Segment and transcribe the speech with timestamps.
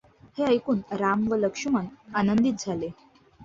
[0.37, 1.85] हे ऐकून राम व लक्ष्मण
[2.15, 2.89] आनंदित झाले.